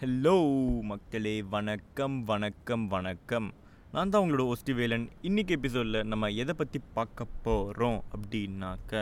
[0.00, 0.34] Hello
[0.88, 1.32] மக்களே.
[1.54, 3.46] வணக்கம் வணக்கம் வணக்கம்.
[3.94, 5.06] நான் தான் உங்களோட ஒஸ்டி வேலன்.
[5.28, 9.00] இன்னைக்கு எபிசோடில் நம்ம எதை பற்றி பார்க்க போகிறோம் அப்படின்னாக்க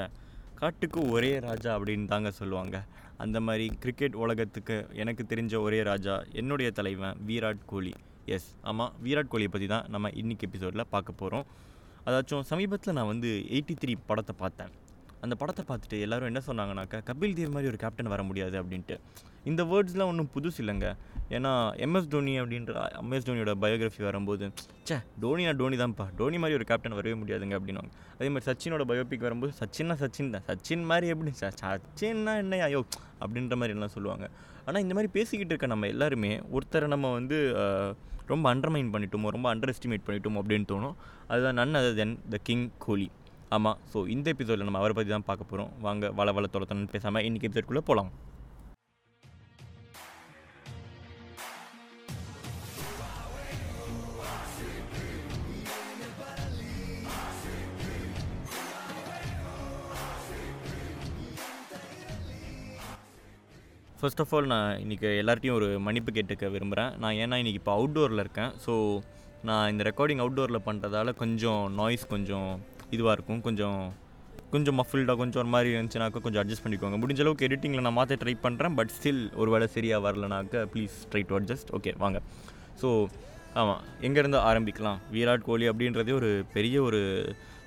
[0.61, 2.79] காட்டுக்கு ஒரே ராஜா அப்படின்னு தாங்க சொல்லுவாங்க.
[3.25, 7.95] அந்த மாதிரி கிரிக்கெட் உலகத்துக்கு எனக்கு தெரிஞ்ச ஒரே ராஜா என்னுடைய தலைவன் விராட் கோலி.
[8.37, 11.47] எஸ் ஆமாம் விராட் கோலியை பற்றி தான் நம்ம இன்னைக்கு எபிசோடில் பார்க்க போகிறோம்
[12.09, 14.75] அதாச்சும் சமீபத்தில் நான் வந்து எயிட்டி த்ரீ படத்தை பார்த்தேன்.
[15.25, 18.97] அந்த படத்தை பார்த்துட்டு எல்லாரும் என்ன சொன்னாங்கனாக்கா கபில் தேவ் மாதிரி ஒரு கேப்டன் வர முடியாது அப்படின்ட்டு.
[19.51, 20.89] இந்த வேர்ட்ஸ்லாம் ஒன்றும் புதுசு இல்லைங்க.
[21.37, 21.51] ஏன்னா
[21.85, 24.45] எம்எஸ் தோனி அப்படின்ற எம்எஸ் தோனியோட பயோகிராஃபி வரும்போது
[24.89, 26.07] ச்சே டோனினா டோனி தான்ப்பா.
[26.19, 30.45] டோனி மாதிரி ஒரு கேப்டன் வரவே முடியாதுங்க அப்படின்னாங்க அதே மாதிரி சச்சினோட பயோபிக் வரும்போது சச்சின்னா சச்சின் தான்.
[30.51, 32.83] சச்சின் மாதிரி எப்படி சச்சின்னா என்ன ஐயோ!
[33.23, 34.27] அப்படின்ற மாதிரி எல்லாம் சொல்லுவாங்க.
[34.67, 37.39] ஆனால் இந்த மாதிரி பேசிக்கிட்டு இருக்க நம்ம எல்லாருமே ஒருத்தரை நம்ம வந்து
[38.33, 40.97] ரொம்ப அண்டர்மைன் பண்ணிட்டோமோ ரொம்ப அண்டர் எஸ்டிமேட் பண்ணிட்டோமோ அப்படின்னு தோணும்.
[41.29, 43.09] அதுதான் நன் அதர் தென் த கிங் கோலி.
[43.51, 47.27] ஆமாம் ஸோ இந்த எபிசோடில் நம்ம அவரை பற்றி தான் பார்க்க போகிறோம் வாங்க வள வள தொலைத்தனு பேசாமல்
[47.29, 48.11] இன்றைக்கி எபிசோட்குள்ளே போகலாம்
[63.99, 68.19] ஃபர்ஸ்ட் ஆஃப் ஆல் நான் இன்றைக்கி எல்லார்ட்டையும் ஒரு மன்னிப்பு கேட்டுக்க விரும்புகிறேன் நான் ஏன்னா இன்றைக்கி இப்போ அவுட்டோரில்
[68.19, 68.53] இருக்கேன்.
[68.65, 68.73] ஸோ
[69.43, 72.51] நான் இந்த ரெக்கார்டிங் அவுட்டோரில் பண்ணுறதால கொஞ்சம் நாய்ஸ் கொஞ்சம்
[72.95, 73.41] இதுவாக இருக்கும்.
[73.47, 73.81] கொஞ்சம்
[74.55, 76.97] கொஞ்சம் மஃபில்டாக கொஞ்சம் ஒரு மாதிரி இருந்துச்சுனாக்கா கொஞ்சம் அட்ஜஸ்ட் பண்ணிக்கோங்க.
[77.03, 81.23] முடிஞ்ச அளவுக்கு எடிட்டிங்கில் நான் மாற்ற ட்ரை பண்ணுறேன் பட் ஸ்டில் ஒரு வேளை சரியாக வரலனாக்கா please try
[81.31, 82.21] to adjust okay வாங்க.
[82.83, 82.89] ஸோ
[83.61, 84.99] ஆமாம் எங்கேருந்து ஆரம்பிக்கலாம்?
[85.17, 87.01] விராட் கோலி அப்படின்றதே ஒரு பெரிய ஒரு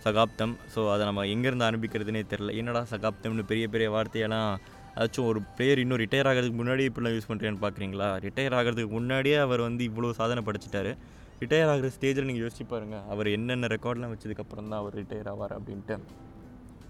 [0.05, 0.53] சகாப்தம்.
[0.73, 4.51] ஸோ அதை நம்ம எங்கேருந்து ஆரம்பிக்கிறதுனே தெரில என்னடா சகாப்தம்னு பெரிய பெரிய வார்த்தையெல்லாம்
[4.95, 9.61] ஏதாச்சும் ஒரு பிளேயர் இன்னும் ரிட்டையர் ஆகிறதுக்கு முன்னாடி இப்படிலாம் யூஸ் பண்ணுறேன்னு பார்க்குறீங்களா ரிட்டையர் ஆகிறதுக்கு முன்னாடியே அவர்
[9.67, 10.91] வந்து இவ்வளோ சாதனை படைச்சிட்டாரு.
[11.41, 15.95] ரிட்டையர் ஆகிற ஸ்டேஜில் நீங்கள் யோசிச்சு பாருங்கள் அவர் என்னென்ன ரெக்கார்ட்லாம் வச்சதுக்கப்புறம் தான் அவர் ரிட்டையர் ஆவார் அப்படின்ட்டு.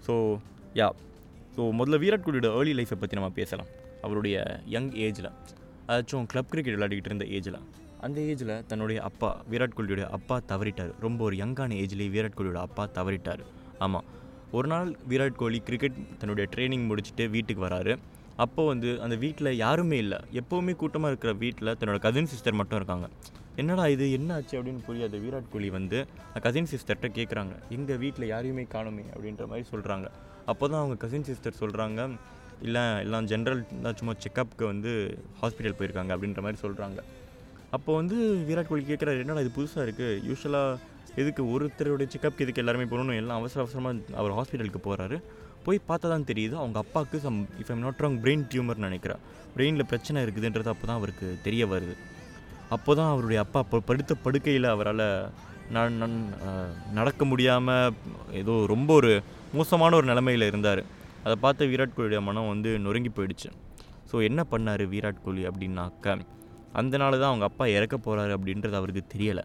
[0.06, 0.14] ஸோ
[0.80, 0.88] யா
[1.56, 3.70] ஸோ முதல்ல விராட் கோலியோட ஏர்லி லைஃப்பை பற்றி நம்ம பேசலாம்.
[4.06, 4.36] அவருடைய
[4.74, 5.30] யங் ஏஜில்
[5.88, 7.60] அதாச்சும் கிளப் கிரிக்கெட் விளையாடிக்கிட்டு இருந்த ஏஜில்
[8.06, 10.92] அந்த ஏஜில் தன்னுடைய அப்பா விராட் கோலியோட அப்பா தவறிட்டார்.
[11.06, 13.42] ரொம்ப ஒரு யங்கான ஏஜ்லேயே விராட் கோலியோட அப்பா தவறிட்டார்.
[13.86, 14.06] ஆமாம்
[14.58, 17.94] ஒரு நாள் விராட் கோலி கிரிக்கெட் தன்னுடைய ட்ரைனிங் முடிச்சுட்டு வீட்டுக்கு வராரு.
[18.44, 20.18] அப்போ வந்து அந்த வீட்டில் யாருமே இல்லை.
[20.40, 23.08] எப்போவுமே கூட்டமாக இருக்கிற வீட்டில் தன்னோட கசின் சிஸ்டர் மட்டும் இருக்காங்க.
[23.58, 25.98] என்னடா இது என்ன ஆச்சு அப்படின்னு புரியாது விராட் கோலி வந்து
[26.44, 30.06] கசின் சிஸ்டர்கிட்ட கேட்குறாங்க எங்கள் வீட்டில் யாரையுமே காணுமே அப்படின்ற மாதிரி சொல்கிறாங்க
[30.50, 32.00] அப்போ தான் அவங்க கசின் சிஸ்டர் சொல்கிறாங்க
[32.66, 33.60] இல்லை எல்லாம் ஜென்ரல்
[34.00, 34.92] சும்மா செக்கப்புக்கு வந்து
[35.40, 37.00] ஹாஸ்பிட்டல் போயிருக்காங்க அப்படின்ற மாதிரி சொல்கிறாங்க
[37.76, 38.16] அப்போ வந்து
[38.48, 40.78] விராட் கோலி கேட்குறாரு என்னடா இது புதுசாக இருக்குது யூஸ்வலாக
[41.20, 45.18] எதுக்கு ஒருத்தருடைய செக்கப்க்கு இதுக்கு எல்லாருமே போகணும் எல்லாம் அவசர அவசரமாக அவர் ஹாஸ்பிட்டலுக்கு போகிறாரு
[45.64, 49.20] போய் பார்த்தா தான் தெரியுது அவங்க அப்பாவுக்கு some if I'm not wrong brain tumour நினைக்கிறேன்.
[49.54, 51.94] பிரெயினில் பிரச்சனை இருக்குதுன்றது அப்போ தான் அவருக்கு தெரிய வருது.
[52.70, 55.06] அப்போ தான் அவருடைய அப்பா ப- படுத்த படுக்கையில் அவரால்
[55.70, 55.96] நான்
[56.92, 57.94] நடக்க முடியாமல்
[58.32, 59.10] ஏதோ ரொம்ப ஒரு
[59.52, 60.82] மோசமான ஒரு நிலமையில் இருந்தார்.
[61.24, 63.48] அதை பார்த்து விராட் கோலியுடைய மனம் வந்து நொறுங்கி போயிடுச்சு.
[64.10, 66.06] ஸோ என்ன பண்ணார் விராட் கோலி அப்படின்னாக்க
[66.72, 69.44] அந்த நாள் தான் அவங்க அப்பா இறக்க போகிறாரு அப்படின்றது அவருக்கு தெரியலை.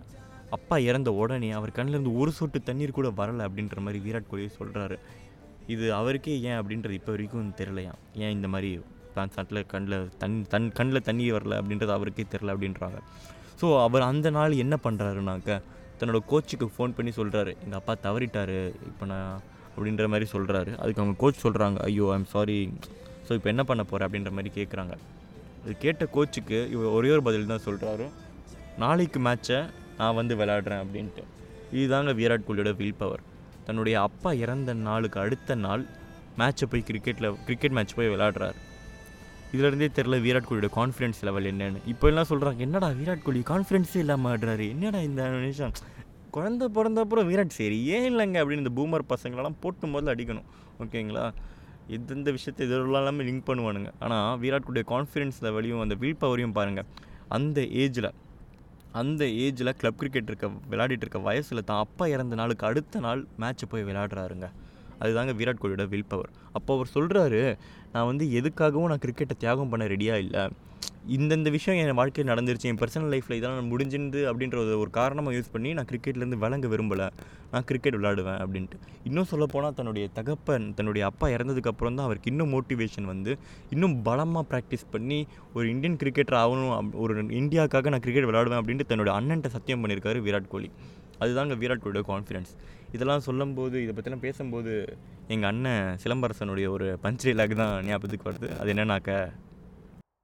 [0.50, 4.98] அப்பா இறந்த உடனே அவர் கண்ணிலேருந்து ஒரு சொட்டு தண்ணீர் கூட வரலை அப்படின்ற மாதிரி விராட் கோலி சொல்கிறாரு
[5.68, 7.94] இது அவருக்கே ஏன் அப்படின்றது இப்போ வரைக்கும் தெரியலையா?
[8.16, 8.70] ஏன் இந்த மாதிரி
[9.16, 13.00] பேண்ட் கண்ணில் தண் தன் கண்ணில் தண்ணி வரல அப்படின்றது அவருக்கே தெரில அப்படின்றாங்க.
[13.62, 15.60] ஸோ அவர் அந்த நாள் என்ன பண்ணுறாருனாக்க
[16.00, 18.58] தன்னோட கோச்சுக்கு ஃபோன் பண்ணி சொல்கிறாரு எங்கள் அப்பா தவறிட்டாரு
[18.90, 19.36] இப்போ நான்
[19.76, 22.58] அப்படின்ற மாதிரி சொல்கிறாரு அதுக்கு அவங்க கோச் சொல்கிறாங்க ஐயோ ஐம் சாரி
[23.28, 24.96] ஸோ இப்போ என்ன பண்ண போகிற அப்படின்ற மாதிரி கேட்குறாங்க
[25.64, 28.08] அது கேட்ட கோச்சுக்கு இவர் ஒரே ஒரு பதில் தான் சொல்கிறாரு
[28.84, 29.60] நாளைக்கு மேட்ச்சை
[30.00, 31.24] நான் வந்து விளையாடுறேன் அப்படின்ட்டு.
[31.78, 33.24] இதுதாங்க விராட் கோலியோட வில் பவர்
[33.68, 35.84] தன்னுடைய அப்பா இறந்த நாளுக்கு அடுத்த நாள்
[36.40, 38.58] மேட்ச்சை போய் கிரிக்கெட்டில் கிரிக்கெட் மேட்ச் போய் விளையாடுறாரு.
[39.54, 41.82] இதுலேருந்தே தெரில விராட் கோலியோட கான்ஃபிடன்ஸ் லெவல் என்னன்னு.
[41.86, 44.66] இப்போ எல்லாம் சொல்கிறாங்க என்னடா விராட் கோலி கான்ஃபிடன்ஸே இல்லாமல் ஆடுறாரு.
[44.70, 45.74] என்னடா இந்த நிமிஷம்?
[46.36, 48.38] குழந்த பிறந்த அப்புறம் விராட் சரி ஏன் இல்லைங்க?
[48.44, 50.48] அப்படின்னு இந்த பூமர் பசங்களெல்லாம் போட்டு முதல்ல அடிக்கணும்.
[50.84, 51.26] ஓகேங்களா?
[51.88, 53.90] எந்தெந்த விஷயத்தை இதெல்லாம் எல்லாமே லிங்க் பண்ணுவானுங்க.
[54.00, 56.88] ஆனால் விராட் கோலியோட கான்ஃபிடன்ஸ் லெவலையும் அந்த வில் பவரையும் பாருங்கள்
[57.38, 58.12] அந்த ஏஜில்
[59.02, 63.66] அந்த ஏஜில் கிளப் கிரிக்கெட் இருக்க விளையாடிட்டு இருக்க வயசில் தான் அப்பா இறந்த நாளுக்கு அடுத்த நாள் மேட்ச்சை
[63.70, 64.48] போய் விளையாடுறாருங்க.
[65.02, 67.42] அதுதாங்க விராட் கோலியோட வில் பவர் அப்போ அவர் சொல்கிறாரு
[67.96, 70.50] நான் வந்து எதுக்காகவும் நான் கிரிக்கெட்டை தியாகம் பண்ண ரெடியாக இல்லை.
[71.10, 72.62] இந்தந்த விஷயம் என் வாழ்க்கையில் நடந்துருச்சு.
[72.62, 77.10] என் பர்சனல் லைஃப்பில் இதெல்லாம் முடிஞ்சிருந்து அப்படின்ற ஒரு- காரணமாக யூஸ் பண்ணி நான் கிரிக்கெட்லேருந்து விளங்க விரும்பலை.
[77.52, 78.80] நான் கிரிக்கெட் விளாடுவேன் அப்படின்ட்டு.
[79.04, 83.38] இன்னும் சொல்லப்போனால் தன்னுடைய தகப்பன் தன்னுடைய அப்பா இறந்ததுக்கப்புறம் தான் அவருக்கு இன்னும் மோட்டிவேஷன் வந்து
[83.70, 88.86] இன்னும் பலமாக ப்ராக்டிஸ் பண்ணி ஒரு இந்தியன் கிரிக்கெட்டர் ஆகணும் அப்- ஒரு இந்தியாவுக்காக நான் கிரிக்கெட் விளாடுவேன் அப்படின்ட்டு
[88.86, 90.72] தன்னுடைய அண்ணன்ட்ட சத்தியம் பண்ணியிருக்காரு விராட் கோலி.
[91.20, 92.56] அதுதாங்க விராட் கோலியோட கான்ஃபிடன்ஸ்
[92.96, 94.74] இதெல்லாம் சொல்லும்போது இதை பற்றிலாம் பேசும்போது
[95.34, 98.50] எங்கள் அண்ணன் சிலம்பரசனுடைய ஒரு பஞ்ச் டைலாக் தான் ஞாபகத்துக்கு வருது.
[98.62, 99.12] அது என்னன்னாக்க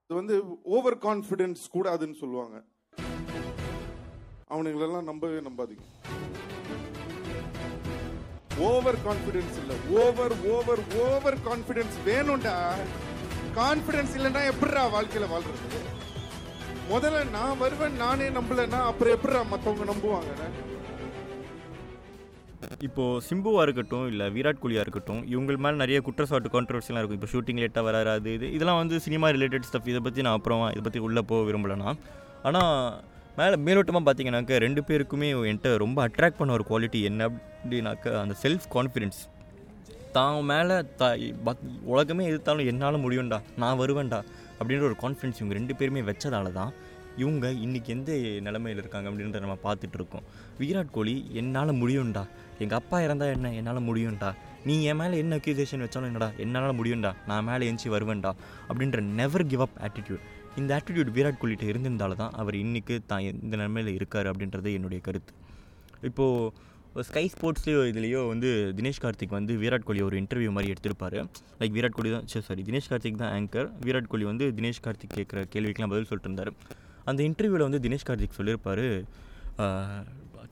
[0.04, 0.36] இது வந்து
[0.76, 2.56] ஓவர் கான்ஃபிடென்ஸ் கூடாதுன்னு சொல்லுவாங்க.
[4.54, 5.84] அவனுங்களெல்லாம் நம்பவே நம்பாதீங்க.
[8.68, 9.74] ஓவர் கான்ஃபிடென்ஸ் இல்ல.
[10.00, 12.56] ஓவர் ஓவர் ஓவர் கான்ஃபிடென்ஸ் வேணும்டா.
[13.60, 15.80] கான்ஃபிடென்ஸ் இல்லைன்னா எப்படிடா வாழ்க்கையில வாழ்றது?
[16.92, 20.32] முதல்ல நான் வருவேன் நானே நம்பலன்னா அப்புறம் எப்படிரா மத்தவங்க நம்புவாங்க?
[22.80, 27.18] இப்போது சிம்புவாக இருக்கட்டும் இல்லை விராட் கோலியாக இருக்கட்டும் இவங்க மேலே நிறைய குற்றச்சாட்டு கான்ட்ரவர்சிலாம் இருக்கும்.
[27.18, 30.82] இப்போ ஷூட்டிங் லேட்டாக வராது இது இதெல்லாம் வந்து சினிமா ரிலேட்டட் ஸ்டஃப் இதை பற்றி நான் அப்புறம் இதை
[30.82, 31.90] பற்றி உள்ளே போக விரும்பலைனா
[32.42, 32.70] ஆனால்
[33.38, 38.66] மேலே மேலோட்டமாக பார்த்தீங்கன்னாக்க ரெண்டு பேருக்குமே என்கிட்ட ரொம்ப அட்ராக்ட் பண்ண ஒரு குவாலிட்டி என்ன அப்படின்னாக்க அந்த செல்ஃப்
[38.74, 39.20] கான்ஃபிடென்ஸ்
[40.12, 41.04] தான் மேலே த
[41.44, 44.18] பத்- உலகமே எதிர்த்தாலும் என்னால் முடியும்டா நான் வருவேன்டா
[44.58, 46.72] அப்படின்ற ஒரு கான்ஃபிடென்ஸ் இவங்க ரெண்டு பேருமே வச்சதால தான்
[47.18, 48.10] இவங்க இன்றைக்கி எந்த
[48.44, 50.26] நிலமையில் இருக்காங்க அப்படின்றத நம்ம பார்த்துட்ருக்கோம்
[50.60, 52.22] விராட் கோலி என்னால் முடியும்டா
[52.64, 53.52] எங்கள் அப்பா இறந்தால் என்ன?
[53.58, 54.30] என்னால் முடியும்டா.
[54.68, 56.28] நீ என் மேலே என்ன அக்யூசேஷன் வச்சாலும் என்னடா?
[56.44, 57.12] என்னால் முடியும்டா.
[57.30, 58.32] நான் மேலே எஞ்சி வருவேன்டா.
[58.70, 60.26] அப்படின்ற நெவர் கிவ் அப் ஆட்டிடியூட்
[60.60, 65.32] இந்த ஆட்டிடியூட் விராட் கோலிகிட்ட இருந்திருந்தால தான் அவர் இன்றைக்கி தான் இந்த நிலைமையில் இருக்கார் அப்படின்றது என்னுடைய கருத்து.
[66.08, 68.48] இப்போது ஸ்கை ஸ்போர்ட்ஸ்லேயோ இதுலேயோ வந்து
[68.78, 71.18] தினேஷ் கார்த்திக் வந்து விராட் கோலி ஒரு இன்டர்வியூ மாதிரி எடுத்திருப்பார்.
[71.60, 75.14] லைக் விராட் கோலி தான் சரி சாரி தினேஷ் கார்த்திக் தான் ஆங்கர் விராட் கோலி வந்து தினேஷ் கார்த்திக்
[75.16, 76.52] கேட்குற கேள்விக்கெலாம் பதில் சொல்லிட்டு இருந்தார்.
[77.10, 78.84] அந்த இன்டர்வியூவில் வந்து தினேஷ் கார்த்திக் சொல்லியிருப்பார்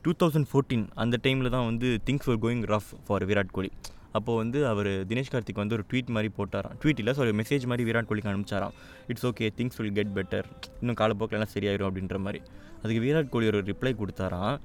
[0.05, 3.69] டூ தௌசண்ட் ஃபோர்டீன் அந்த டைமில் தான் வந்து things were going rough for Virat Kohli
[4.17, 6.73] அப்போது வந்து அவர் தினேஷ் கார்த்திக் வந்து ஒரு ட்வீட் மாதிரி போட்டாராம்.
[6.81, 8.73] ட்வீட் இல்லை சாரி மெசேஜ் மாதிரி விராட் கோலிக்கு அனுப்பிச்சாராம்.
[9.11, 10.47] It's okay things will get better
[10.81, 12.39] இன்னும் காலப்போக்கில் எல்லாம் சரியாயிரும் அப்படின்ற மாதிரி.
[12.81, 14.55] அதுக்கு விராட் கோலி ஒரு ரிப்ளை கொடுத்தாராம்.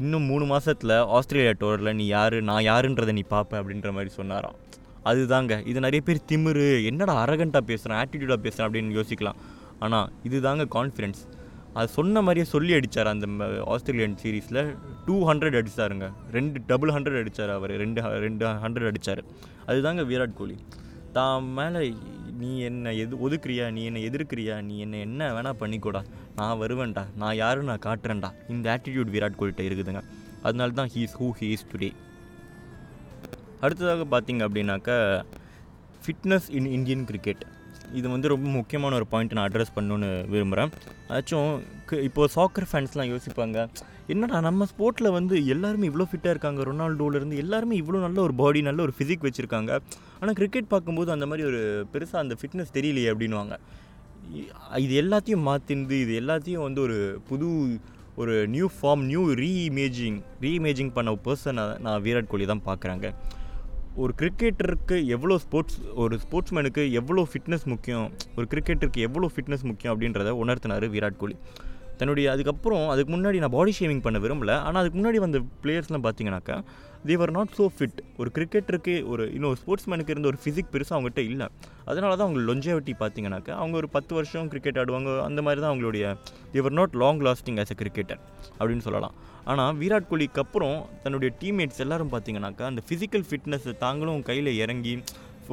[0.00, 4.56] இன்னும் மூணு மாதத்தில் ஆஸ்திரேலியா டோரில் நீ யார் நான் யாருன்றதை நீ பார்ப்ப அப்படின்ற மாதிரி சொன்னாராம்.
[5.10, 9.38] அதுதாங்க இது நிறைய பேர் திமிரு என்னடா அரகண்ட்டாக பேசுகிறேன் ஆட்டிடியூடாக பேசுகிறேன் அப்படின்னு யோசிக்கலாம்.
[9.84, 11.20] ஆனால் இதுதாங்க கான்ஃபிடென்ஸ்
[11.78, 13.26] அது சொன்ன மாதிரியே சொல்லி அடித்தார் அந்த
[13.72, 14.60] ஆஸ்திரேலியன் சீரீஸில்
[15.06, 16.06] டூ ஹண்ட்ரட் அடிச்சாருங்க.
[16.36, 17.72] ரெண்டு டபுள் ஹண்ட்ரட் அடித்தார் அவர்.
[17.82, 19.22] ரெண்டு ரெண்டு ஹண்ட்ரட் அடித்தார்
[19.70, 20.56] அதுதாங்க விராட் கோலி.
[21.16, 21.82] தான் மேலே
[22.40, 23.64] நீ என்னை எது ஒதுக்குறியா?
[23.76, 24.54] நீ என்னை எதிர்க்கிறியா?
[24.68, 26.00] நீ என்னை என்ன வேணால் பண்ணிக்கூடா.
[26.38, 27.04] நான் வருவேன்டா.
[27.22, 28.30] நான் யாரும் நான் காட்டுறேன்டா.
[28.54, 30.02] இந்த ஆட்டிடியூட் விராட் கோலிகிட்ட இருக்குதுங்க.
[30.46, 31.90] அதனால தான் he's who he is today
[33.64, 34.94] அடுத்ததாக பார்த்தீங்க அப்படின்னாக்கா
[36.04, 37.42] ஃபிட்னஸ் இன் இந்தியன் கிரிக்கெட்
[37.92, 40.70] இது வந்து ரொம்ப முக்கியமான ஒரு பாயிண்ட் நான் அட்ரஸ் பண்ணணுன்னு விரும்புகிறேன்
[41.08, 41.50] ஆச்சும்
[42.02, 43.68] இப்போது சாக்கர் ஃபேன்ஸ்லாம் யோசிப்பாங்க
[44.06, 46.62] என்னடா நம்ம ஸ்போர்ட்டில் வந்து எல்லாருமே இவ்வளோ ஃபிட்டாக இருக்காங்க.
[46.62, 49.80] ரொனால்டோலேருந்து எல்லாருமே இவ்வளோ நல்ல ஒரு பாடி நல்ல ஒரு ஃபிசிக் வச்சுருக்காங்க.
[50.20, 51.60] ஆனால் கிரிக்கெட் பார்க்கும்போது அந்த மாதிரி ஒரு
[51.92, 53.54] பெருசாக அந்த ஃபிட்னஸ் தெரியலையே அப்படின்வாங்க
[54.34, 57.80] இ- இது எல்லாத்தையும் மாற்றிந்து இது எல்லாத்தையும் வந்து ஒரு புது
[58.16, 63.06] ஒரு new form new reimagining reimagining பண்ண பர்சனை நான் விராட் கோலி தான் பார்க்குறாங்க.
[63.96, 68.10] ஒரு கிரிக்கெட்டருக்கு எவ்வளோ ஸ்போர்ட்ஸ் ஒரு ஸ்போர்ட்ஸ்மேனுக்கு எவ்வளோ ஃபிட்னஸ் முக்கியம்?
[68.36, 71.36] ஒரு கிரிக்கெட்டருக்கு எவ்வளோ ஃபிட்னஸ் முக்கியம் அப்படின்றத உணர்த்தினார் விராட் கோலி.
[71.96, 74.52] தன்னுடைய அதுக்கப்புறம் அதுக்கு முன்னாடி நான் பாடி ஷேவிங் பண்ண விரும்பல.
[74.58, 76.62] ஆனால் அதுக்கு முன்னாடி வந்த பிளேயர்ஸ்லாம் பார்த்தீங்கன்னாக்கா
[77.08, 81.46] தேவர் நாட் ஸோ ஃபிட் ஒரு கிரிக்கெட்டருக்கு ஒரு இன்னொரு ஸ்போர்ட்ஸ்மேனுக்கு இருந்த ஒரு ஃபிசிக் பெருசாக அவங்ககிட்ட இல்லை.
[81.90, 86.04] அதனால தான் அவங்க லொஞ்சேவிட்டி பார்த்தீங்கன்னாக்கா அவங்க ஒரு பத்து வருஷம் கிரிக்கெட் ஆடுவாங்க அந்த மாதிரி தான் அவங்களுடைய
[86.54, 88.20] they were not long lasting as a cricketer
[88.58, 89.14] அப்படின்னு சொல்லலாம்.
[89.52, 94.94] ஆனால் விராட் கோலிக்கு அப்புறம் தன்னுடைய டீம்மேட்ஸ் எல்லாரும் பார்த்தீங்கன்னாக்கா அந்த ஃபிசிக்கல் ஃபிட்னஸ்ஸை தாங்களும் கையில் இறங்கி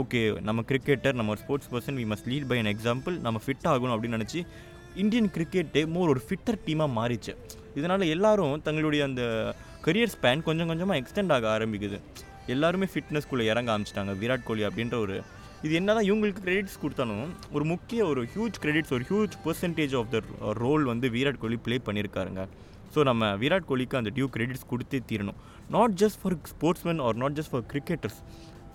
[0.04, 3.66] ஓகே நம்ம கிரிக்கெட்டர் நம்ம ஒரு sports person we must lead by an example நம்ம ஃபிட்
[3.72, 4.42] ஆகணும் அப்படின்னு நினச்சி
[5.04, 7.34] இந்தியன் கிரிக்கெட்டே மோர் ஒரு ஃபிட்டர் டீமாக மாறிச்சு.
[7.80, 9.24] இதனால் எல்லாரும் தங்களுடைய அந்த
[9.88, 11.98] கரியர் ஸ்பேன் கொஞ்சம் கொஞ்சமாக எக்ஸ்டெண்ட் ஆக ஆரம்பிக்குது.
[12.54, 14.14] எல்லாருமே ஃபிட்னஸ்குள்ளே இறங்க ஆரம்பிச்சிட்டாங்க.
[14.22, 15.16] விராட் கோலி அப்படின்ற ஒரு
[15.66, 20.10] இது என்ன தான் இவங்களுக்கு கிரெடிட்ஸ் கொடுத்தாலும் ஒரு முக்கிய ஒரு ஹியூஜ் கிரெடிட்ஸ் ஒரு huge percentage of
[20.16, 20.20] the
[20.64, 22.44] role வந்து விராட் கோலி ப்ளே பண்ணியிருக்காருங்க
[22.96, 25.40] ஸோ நம்ம விராட் கோலிக்கு அந்த டியூ கிரெடிட்ஸ் கொடுத்தே தீரணும்.
[25.78, 28.20] Not just for sportsman or not just for cricketers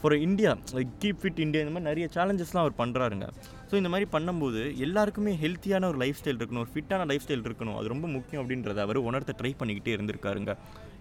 [0.03, 3.27] for India like keep fit India இந்த மாதிரி நிறைய சேலஞ்சஸ்லாம் அவர் பண்ணுறாருங்க
[3.71, 7.77] ஸோ இந்த மாதிரி பண்ணும்போது எல்லாருக்குமே ஹெல்த்தியான ஒரு லைஃப் ஸ்டைல் இருக்கணும் ஒரு ஃபிட்டான லைஃப் ஸ்டைல் இருக்கணும்.
[7.81, 10.55] அது ரொம்ப முக்கியம் அப்படின்றத அவர் உணர்த்த ட்ரை பண்ணிக்கிட்டே இருந்திருக்காருங்க.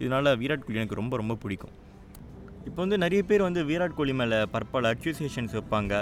[0.04, 1.74] இதனால் விராட் கோலி எனக்கு ரொம்ப ரொம்ப பிடிக்கும்.
[2.68, 5.94] இப்போ வந்து நிறைய பேர் வந்து விராட் கோலி மேலே பற்பல அக்யூசியேஷன்ஸ் வைப்பாங்க.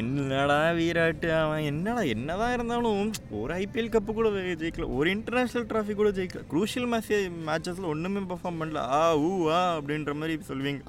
[0.00, 1.64] என்னடா விராட்டு அவன்?
[1.70, 3.10] என்னடா என்னதான் இருந்தாலும்
[3.40, 4.28] ஒரு ஐபிஎல் கப்பு கூட
[4.62, 7.10] ஜெயிக்கல ஒரு இன்டர்நேஷ்னல் ட்ராஃபி கூட ஜெயிக்கல குரூஷியல் மேட்ச்
[7.50, 8.82] மேட்சஸில் ஒன்றுமே பர்ஃபார்ம் பண்ணல.
[8.98, 10.82] ஆ ஊ ஆ அப்படின்ற மாதிரி சொல்லுவீங்க.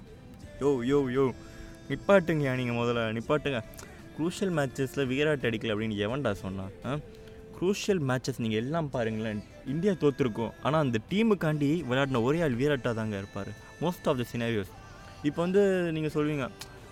[0.62, 1.24] யோ யோ யோ.
[1.90, 3.60] நிப்பாட்டுங்கயா நீங்கள் முதல்ல நிப்பாட்டுங்க.
[4.16, 6.92] குரூஷியல் மேட்சஸில் விராட் அடிக்கல அப்படின்னு எவன்டா சொன்னான் ஆ?
[7.56, 13.16] குரூஷியல் மேட்சஸ் நீங்கள் எல்லாம் பாருங்களேன் இந்தியா தோற்றுருக்கும் ஆனால் அந்த டீமுக்காண்டி விளையாடின ஒரே ஆள் வீராட்டாக தாங்க
[13.18, 13.52] இருப்பார்.
[13.82, 14.72] மோஸ்ட் ஆஃப் த சினாரியோஸ்
[15.24, 15.62] இப்போ வந்து
[15.96, 16.46] நீங்கள் சொல்லுவீங்க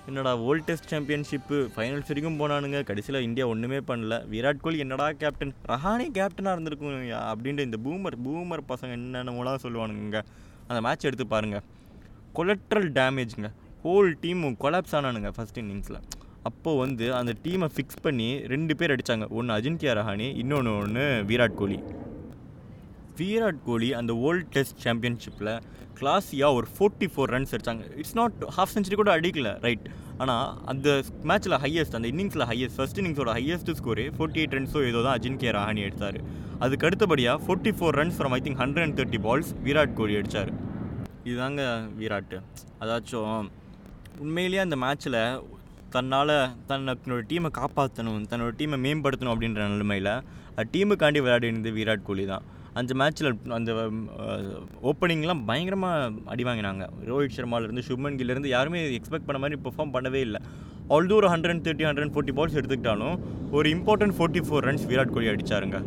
[0.07, 4.13] என்னடா வேர்ல்ட் டெஸ்ட் சாம்பியன்ஷிப்பு ஃபைனல்ஸ் வரைக்கும் போனானுங்க கடைசியில் இந்தியா ஒன்றுமே பண்ணல.
[4.31, 6.95] விராட் கோலி என்னடா கேப்டன் ரஹானே கேப்டனாக இருந்திருக்கும்
[7.31, 10.21] அப்படின்ட்டு இந்த பூமர் பூமர் பசங்க என்னென்னமோலாம் சொல்லுவானுங்க
[10.69, 11.65] அந்த மேட்ச் எடுத்து பாருங்கள்
[12.37, 13.49] கொலட்ரல் டேமேஜுங்க
[13.83, 15.99] ஹோல் டீமும் கொலாப்ஸ் ஆனானுங்க ஃபஸ்ட் இன்னிங்ஸில்
[16.43, 21.57] அப்போது வந்து அந்த டீமை ஃபிக்ஸ் பண்ணி ரெண்டு பேர் அடித்தாங்க ஒன்று அஜின்கியா ரஹானி இன்னொன்று ஒன்று விராட்
[21.61, 21.79] கோலி.
[23.19, 25.51] விராட் கோலி அந்த வேர்ல்ட் டெஸ்ட் சாம்பியன்ஷிப்பில்
[25.99, 27.83] கிளாஸியாக ஒரு ஃபோர்ட்டி ஃபோர் ரன்ஸ் அடிச்சாங்க.
[28.01, 30.87] இட்ஸ் நாட் ஹாஃப் செஞ்சுரி கூட அடிக்கல ரைட் ஆனால் அந்த
[31.31, 35.53] மேட்ச்சில் ஹையஸ்ட் அந்த இன்னிங்ஸில் ஹையஸ்ட் ஃபஸ்ட் இன்னிங்ஸோட ஹையஸ்ட் ஸ்கோரே ஃபோர்ட்டி எயிட் ரன்ஸோ ஏதோ தான் அஜின்கியா
[35.57, 36.19] ரஹானி எடுத்தார்
[36.59, 40.51] அதுக்கு அடுத்தபடியாக forty four runs from I think hundred and thirty balls Virat Kohli அடித்தார்
[41.27, 41.61] இதுதாங்க
[42.01, 42.37] விராட்டு.
[42.81, 43.47] அதாச்சும்
[44.25, 45.19] உண்மையிலேயே அந்த மேட்ச்சில்
[45.95, 46.35] தன்னால்
[46.69, 50.13] தன்னோட டீமை காப்பாற்றணும் தன்னோட டீமை மேம்படுத்தணும் அப்படின்ற நிலைமையில்
[50.73, 52.45] டீமுக்காண்டி விளையாடினது விராட் கோலி தான்.
[52.79, 53.71] அந்த மேட்ச்சில் அந்த
[54.89, 56.83] ஓப்பனிங்லாம் பயங்கரமாக அடி வாங்கினாங்க.
[57.09, 60.41] ரோஹித் சர்மாலேருந்து சுப்மன் கில்லேருந்து யாருமே எக்ஸ்பெக்ட் பண்ண மாதிரி பெர்ஃபார்ம் பண்ணவே இல்லை.
[60.95, 63.17] ஆல்தோ ஒரு hundred thirty hundred forty balls எடுத்துக்கிட்டாலும்
[63.57, 65.79] ஒரு important forty four runs Virat Kohli அடித்தாருங்க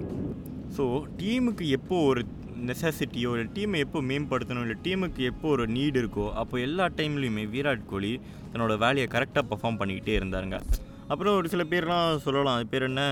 [0.77, 0.85] so
[1.21, 2.23] டீமுக்கு எப்போது ஒரு
[2.69, 7.89] நெசசிட்டியோ இல்லை டீமை எப்போ மேம்படுத்தணும் இல்லை டீமுக்கு எப்போ ஒரு நீடு இருக்கோ அப்போ எல்லா டைம்லேயுமே விராட்
[7.93, 8.13] கோலி
[8.53, 10.59] தன்னோட வேலையை கரெக்டாக பர்ஃபார்ம் பண்ணிக்கிட்டே இருந்தாருங்க.
[11.13, 13.03] அப்புறம் ஒரு சில பேர்லாம் சொல்லலாம் அது பேர் என்ன?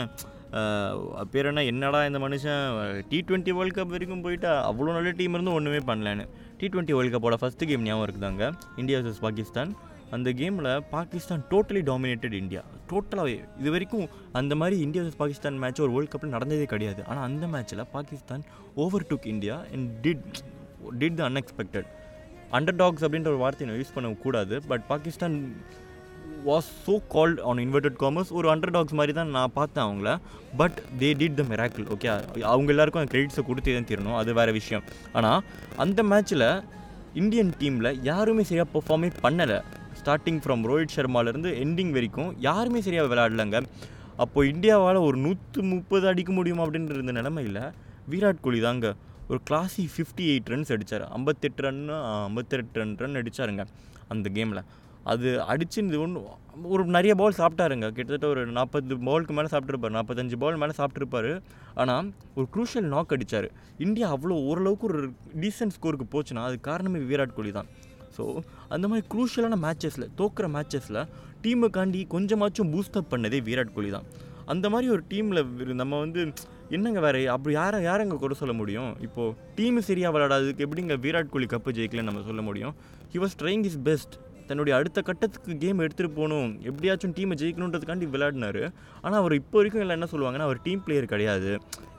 [1.33, 1.63] பேர் என்ன?
[1.73, 2.63] என்னடா இந்த மனுஷன்?
[3.11, 6.25] டி ட்வெண்ட்டி வேர்ல்ட் கப் வரைக்கும் போயிட்டா அவ்வளோ நல்ல டீம் இருந்தும் ஒன்றுமே பண்ணலான்னு.
[6.61, 8.47] டி ட்வெண்ட்டி வேர்ல்ட் கப்போட ஃபஸ்ட்டு கேம் ஞாபகம் இருக்குதாங்க?
[8.83, 9.73] India versus Pakistan.
[10.17, 12.63] அந்த கேமில் பாகிஸ்தான் டோட்டலி டாமினேட்டட் இந்தியா.
[12.91, 14.07] டோட்டலாகவே இது வரைக்கும்
[14.41, 17.01] அந்த மாதிரி இந்தியா வர்ஸ் பாகிஸ்தான் மேட்ச் ஒரு வேர்ல்ட் கப்பில் நடந்ததே கிடையாது.
[17.11, 18.43] ஆனால் அந்த மேட்ச்சில் Pakistan
[18.85, 20.41] over took India and did
[21.03, 21.89] did the unexpected
[22.83, 24.55] underdogs அப்படின்ற ஒரு வார்த்தையை யூஸ் பண்ணக்கூடாது.
[24.71, 25.37] But Pakistan
[26.49, 30.13] was so called on inverted commas ஒரு அண்டர் டாக்ஸ் மாதிரி தான் நான் பார்த்தேன் அவங்கள.
[30.61, 32.09] But they did the miracle okay
[32.53, 34.19] அவங்க எல்லாருக்கும் அந்த கிரெடிட்ஸை கொடுத்தே தான் தீரணும்.
[34.21, 34.87] அது வேறு விஷயம்.
[35.19, 35.43] ஆனால்
[35.85, 36.49] அந்த மேட்ச்சில்
[37.23, 39.61] இந்தியன் டீமில் யாருமே சரியாக பெர்ஃபார்மே பண்ணலை.
[40.01, 43.61] ஸ்டார்டிங் ஃப்ரம் ரோஹித் சர்மாலேருந்து எண்டிங் வரைக்கும் யாருமே சரியாக விளையாடலங்க.
[44.25, 47.63] அப்போது இந்தியாவால் ஒரு நூற்று முப்பது அடிக்க முடியுமா அப்படின்ற இருந்த நிலமையில்
[48.13, 48.89] விராட் கோலி தாங்க
[49.31, 51.83] ஒரு கிளாஸி ஃபிஃப்டி எயிட் ரன்ஸ் அடித்தார் ஐம்பத்தெட்டு ரன்
[52.29, 53.65] ஐம்பத்தெட்டு ரன் ரன் அடித்தாருங்க
[54.13, 54.63] அந்த கேமில்
[55.11, 56.21] அது அடிச்சுன்னு ஒன்று
[56.73, 57.87] ஒரு நிறைய பால் சாப்பிட்டாருங்க.
[57.97, 61.31] கிட்டத்தட்ட ஒரு நாற்பது பாலுக்கு மேலே சாப்பிட்ருப்பார் நாற்பத்தஞ்சு பால் மேலே சாப்பிட்ருப்பாரு
[61.83, 63.49] ஆனால் ஒரு க்ரூஷியல் நாக் அடித்தார்
[63.87, 65.01] இந்தியா அவ்வளோ ஓரளவுக்கு ஒரு
[65.45, 67.71] டீசென்ட் ஸ்கோருக்கு போச்சுன்னா அது காரணமே விராட் கோலி தான்.
[68.21, 68.27] ஸோ
[68.77, 71.03] அந்த மாதிரி க்ரூஷியலான மேட்சஸில் தோக்குற மேட்சஸில்
[71.45, 74.09] டீமுக்காண்டி கொஞ்சமாச்சும் பூஸ்டப் பண்ணதே விராட் கோலி தான்.
[74.53, 76.21] அந்த மாதிரி ஒரு டீமில் நம்ம வந்து
[76.77, 78.91] என்னங்க வேறு அப்படி யாரை யாரங்க குறை சொல்ல முடியும்?
[79.07, 82.75] இப்போது டீம் சரியாக விளையாடாததுக்கு எப்படிங்க விராட் கோலி கப்பு ஜெயிக்கலன்னு நம்ம சொல்ல முடியும்?
[83.13, 84.15] He was trying is best
[84.51, 86.53] தன்னுடைய அடுத்த கட்டத்துக்கு கேம் எடுத்துகிட்டு போகணும்.
[86.69, 88.63] எப்படியாச்சும் டீமை ஜெயிக்கணுன்றதுக்காண்டி விளையாடினார்.
[89.05, 91.51] ஆனால் அவர் இப்போ வரைக்கும் எல்லாம் என்ன சொல்லுவாங்கன்னா அவர் டீம் பிளேயர் கிடையாது.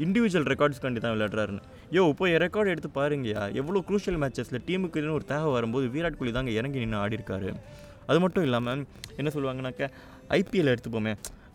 [0.05, 1.63] இண்டிவிஜுவல் ரெக்கார்ட்ஸ்க்காண்டி தான் விளையாடுறாருன்னு.
[1.97, 6.53] யோ இப்போ ரெக்கார்டு எடுத்து பாருங்கயா எவ்வளோ குரூஷியல் மேட்சஸில் டீமுக்குன்னு ஒரு தேவை வரும்போது விராட் கோலி தாங்க
[6.61, 7.51] இறங்கி நின்று ஆடிருக்காரு
[8.09, 8.81] அது மட்டும் இல்லாமல்
[9.19, 9.87] என்ன சொல்லுவாங்கனாக்கா
[10.37, 11.13] ஐபிஎல் எடுத்துப்போமே.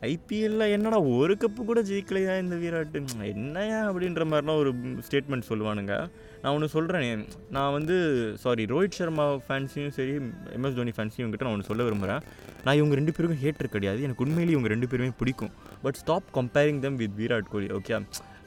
[0.09, 2.99] ஐபிஎல்லில் என்னடா ஒரு கப்பு கூட ஜெயிக்கலையா இந்த விராட்டு?
[3.33, 4.71] என்னையா அப்படின்ற மாதிரிலாம் ஒரு
[5.07, 5.95] ஸ்டேட்மெண்ட் சொல்லுவானுங்க.
[6.43, 7.97] நான் ஒன்று சொல்கிறேன் நான் வந்து
[8.39, 10.13] சாரி ரோஹித் சர்மா ஃபேன்ஸையும் சரி
[10.57, 12.23] எம்எஸ் தோனி ஃபேன்ஸையும் இவங்ககிட்ட நான் ஒன்று சொல்ல விரும்புகிறேன்
[12.65, 14.03] நான் இவங்க ரெண்டு பேருக்கும் ஹேட்டர் கிடையாது.
[14.03, 15.53] எனக்கு உண்மையிலேயே இவங்க ரெண்டு பேருமே பிடிக்கும்.
[15.83, 18.01] But stop comparing them with Virat Kohli okay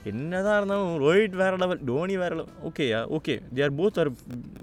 [0.09, 4.11] என்னதான் இருந்தாலும் ரோஹித் வேறு லெவல் தோனி வேற லெவல் ஓகேயா okay they are both are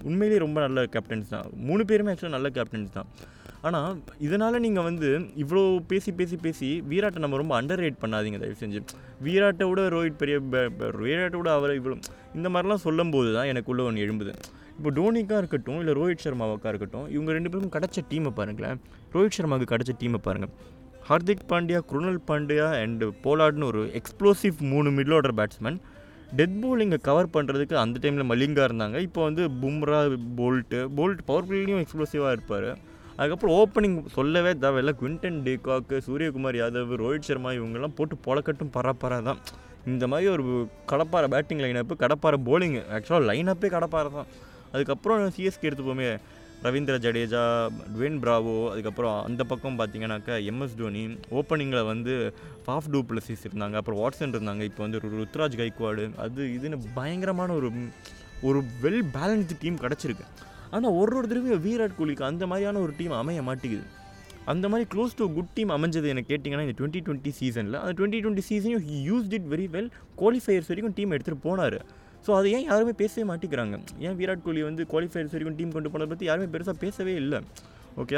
[0.03, 1.49] உண்மையிலேயே ரொம்ப நல்ல கேப்டன்ஸ் தான்.
[1.53, 3.09] மூணு பேருமே ஆக்சுவலாக நல்ல கேப்டன்ஸ் தான்.
[3.67, 5.07] ஆனால் இதனால் நீங்கள் வந்து
[5.43, 8.81] இவ்வளோ பேசி பேசி பேசி வீராட்டை நம்ம ரொம்ப அண்டர் ரேட் பண்ணாதீங்க தயவு செஞ்சு
[9.25, 10.37] வீராட்டை விட ரோஹித் பெரிய
[11.03, 11.97] வீராட்டை விட அவர் இவ்வளோ
[12.37, 14.33] இந்த மாதிரிலாம் சொல்லும்போது தான் எனக்குள்ளே ஒன்று எழும்புது.
[14.77, 18.79] இப்போ டோனிக்காக இருக்கட்டும் இல்லை ரோஹித் சர்மாவுக்காக இருக்கட்டும் இவங்க ரெண்டு பேரும் கிடைச்ச டீமை பாருங்களேன்.
[19.15, 20.53] ரோஹித் சர்மாவுக்கு கிடைச்ச டீமை பாருங்கள்
[21.07, 25.79] ஹார்திக் பாண்டியா குருணல் பாண்டியா அண்டு போலாட்னு ஒரு எக்ஸ்ப்ளோசிவ் மூணு மிடில் ஆர்டர் பேட்ஸ்மேன்
[26.37, 28.97] டெத் போலிங்கை கவர் பண்ணுறதுக்கு அந்த டைமில் மலிங்கா இருந்தாங்க.
[29.07, 29.99] இப்போ வந்து பும்ரா
[30.39, 32.69] போல்ட்டு போல்ட் பவர் பிளேலையும் எக்ஸ்ப்ளோசிவாக இருப்பார்.
[33.17, 34.91] அதுக்கப்புறம் ஓப்பனிங் சொல்லவே தேவையில்ல.
[35.01, 39.39] Quinton de Kock Suryakumar Yadav Rohit Sharma இவங்கெல்லாம் போட்டு பொழக்கட்டும் பரப்பரை தான்.
[39.93, 40.45] இந்த மாதிரி ஒரு
[40.91, 44.29] கடப்பார பேட்டிங் லைனப்பு கடப்பார போலிங்கு ஆக்சுவலாக லைனப்பே கடப்பார தான்.
[44.71, 46.09] அதுக்கப்புறம் சிஎஸ்கே எடுத்துப்போமே.
[46.65, 47.41] ரவீந்திர ஜடேஜா
[47.95, 51.03] டுவேன் பிராவோ அதுக்கப்புறம் அந்த பக்கம் பார்த்தீங்கன்னாக்கா எம்எஸ் தோனி
[51.39, 52.13] ஓப்பனிங்கில் வந்து
[52.65, 53.75] ஃபாஃப் டூ பிளஸிஸ் இருந்தாங்க.
[53.81, 54.63] அப்புறம் வாட்ஸன் இருந்தாங்க.
[54.69, 57.69] இப்போ வந்து ஒரு ருத்ராஜ் கைக்வாடு அது இதுன்னு பயங்கரமான ஒரு
[58.41, 60.25] ஒரு வெல் பேலன்ஸ்டு டீம் கிடச்சிருக்கு.
[60.75, 63.85] ஆனால் ஒரு ஒரு தடவையும் விராட் கோலிக்கு அந்த மாதிரியான ஒரு டீம் அமைய மாட்டேங்குது.
[64.53, 68.19] அந்த மாதிரி க்ளோஸ் டு குட் டீம் அமைஞ்சது எனக்கு கேட்டிங்கன்னா இந்த டுவெண்ட்டி டுவெண்ட்டி சீசனில் அந்த twenty
[68.25, 69.89] twenty சீசனையும் he use it very well
[70.21, 71.77] qualifiers வரைக்கும் டீம் எடுத்துகிட்டு போனார்.
[72.25, 73.77] ஸோ அதை ஏன் யாருமே பேசவே மாட்டேங்கிறாங்க?
[74.05, 77.39] ஏன் விராட் கோலி வந்து குவாலிஃபயர்ஸ் வரைக்கும் டீம் கொண்டு போனதை பற்றி யாருமே பெருசாக பேசவே இல்லை.
[78.03, 78.17] ஓகே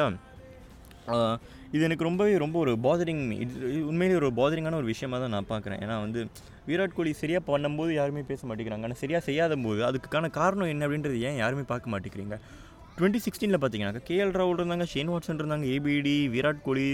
[1.75, 3.55] இது எனக்கு ரொம்பவே ரொம்ப ஒரு பாதரிங் இது
[3.89, 5.81] உண்மையிலேயே ஒரு பாதரிங்கான ஒரு விஷயமா தான் நான் பார்க்குறேன்.
[5.85, 6.19] ஏன்னா வந்து
[6.69, 8.85] விராட் கோலி சரியாக பண்ணும்போது யாருமே பேச மாட்டேங்கிறாங்க.
[8.87, 12.37] ஆனால் சரியாக செய்யாத போது அதுக்கான காரணம் என்ன அப்படின்றது ஏன் யாருமே பார்க்க மாட்டேங்கிறீங்க?
[12.97, 16.87] டுவெண்ட்டி சிக்ஸ்டீனில் பார்த்தீங்கன்னா கேஎல் ராகுல் இருந்தாங்க ஷேன் வாட்ஸன் இருந்தாங்க ஏபிடி விராட் கோலி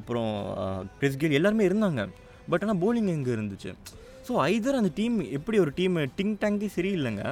[0.00, 0.30] அப்புறம்
[1.00, 2.04] கிறிஸ் கெயில் எல்லாருமே இருந்தாங்க.
[2.52, 3.72] பட் ஆனால் போலிங் எங்கே இருந்துச்சு?
[4.30, 7.22] ஸோ ஐதர் அந்த டீம் எப்படி ஒரு டீம் டிங் டேங்கே சரியில்லைங்க.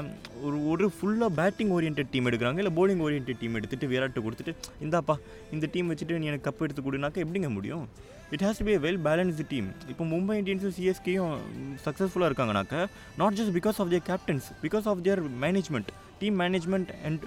[0.47, 4.53] ஒரு ஒரு ஃபுல்லாக பேட்டிங் ஓரியன்ட் டீம் எடுக்கிறாங்க இல்லை போலிங் ஓரியன்ட் டீம் எடுத்துகிட்டு விராட்டு கொடுத்துட்டு
[4.85, 5.15] இந்தாப்பா
[5.55, 7.85] இந்த டீம் வச்சுட்டு நீ எனக்கு கப் எடுத்து கொடுனாக்கா எப்படிங்க முடியும்?
[8.35, 11.35] It has to be well balanced team இப்போ மும்பை இந்தியன்ஸும் சிஎஸ்கேயும்
[11.87, 12.81] சக்ஸஸ்ஃபுல்லாக இருக்காங்கனாக்கா
[13.21, 17.25] not just because of their captains because of their management team management and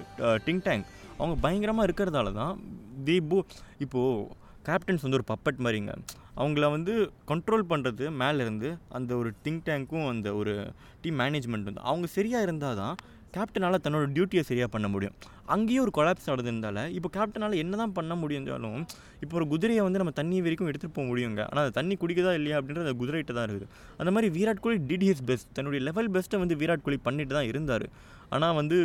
[0.48, 0.86] think tank
[1.18, 2.60] அவங்க பயங்கரமாக இருக்கிறதால தான்
[3.08, 3.38] தி போ
[3.86, 4.28] இப்போது
[4.70, 5.94] கேப்டன்ஸ் வந்து ஒரு பப்பட் மாதிரிங்க.
[6.40, 6.92] அவங்கள வந்து
[7.30, 10.54] கண்ட்ரோல் பண்ணுறது மேலேருந்து அந்த ஒரு திங்க் டேங்க்கும் அந்த ஒரு
[11.02, 12.96] டீம் மேனேஜ்மெண்ட் வந்து அவங்க சரியாக இருந்தால் தான்
[13.34, 15.14] கேப்டனால் தன்னோட டியூட்டியை சரியாக பண்ண முடியும்.
[15.54, 18.80] அங்கேயும் ஒரு கொலாப்ஸ் நடந்திருந்தால இப்போ கேப்டனால் என்ன தான் பண்ண முடியும்னாலும்
[19.22, 21.40] இப்போ ஒரு குதிரையை வந்து நம்ம தண்ணி வரைக்கும் எடுத்துகிட்டு போக முடியுங்க.
[21.50, 23.68] ஆனால் அது தண்ணி குடிக்குதா இல்லையா அப்படின்றது அந்த குதிரைகிட்ட தான் இருக்குது.
[24.00, 27.48] அந்த மாதிரி Virat Kohli did his best தன்னுடைய லெவல் பெஸ்ட்டை வந்து விராட் கோலி பண்ணிட்டு தான்
[27.52, 27.86] இருந்தார்.
[28.36, 28.78] ஆனால் வந்து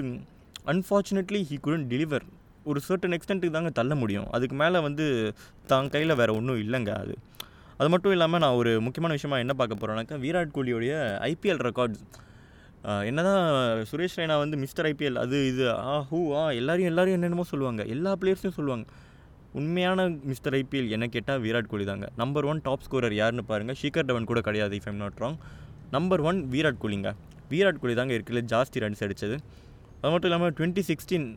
[0.73, 2.27] அன்ஃபார்ச்சுனேட்லி ஹீ குடன் டெலிவர்
[2.71, 4.27] ஒரு சர்டன் எக்ஸ்டென்ட்டுக்கு தாங்க தள்ள முடியும்.
[4.35, 5.05] அதுக்கு மேலே வந்து
[5.71, 7.15] தான் கையில் வேறு ஒன்றும் இல்லைங்க அது.
[7.79, 10.93] அது மட்டும் இல்லாமல் நான் ஒரு முக்கியமான விஷயமா என்ன பார்க்க போகிறேன்னாக்கா விராட் கோலியோடைய
[11.31, 12.01] ஐபிஎல் ரெக்கார்ட்ஸ்
[13.09, 13.43] என்னதான்
[13.89, 17.81] சுரேஷ் ரெய்னா வந்து மிஸ்டர் ஐபிஎல் அது இது ஆ ஹூ ஆ எல்லாரையும் எல்லாரையும் என்னென்னமோ சொல்லுவாங்க.
[17.93, 18.85] எல்லா பிளேயர்ஸையும் சொல்லுவாங்க.
[19.59, 22.07] உண்மையான மிஸ்டர் ஐபிஎல் என்ன கேட்டால் விராட் கோலி தாங்க.
[22.21, 25.37] நம்பர் ஒன் டாப் ஸ்கோரர் யாருன்னு பாருங்கள் ஷீக்கர் டவன் கூட கிடையாது if I'm not wrong
[25.95, 27.11] number one Virat கோலிங்க.
[27.51, 29.37] Virat Kohli தாங்க இருக்குல்ல ஜாஸ்தி ரன்ஸ் அடித்தது
[30.01, 31.27] அது மட்டும் இல்லாமல் டுவெண்ட்டி சிக்ஸ்டீன்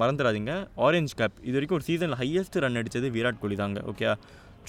[0.00, 0.54] மறந்துடாதீங்க.
[0.86, 4.10] ஆரஞ்ச் கேப் இது வரைக்கும் ஒரு சீசனில் ஹையஸ்ட் ரன் அடித்தது விராட் கோலி தாங்க ஓகே